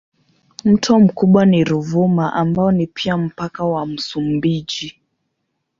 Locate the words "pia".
2.87-3.17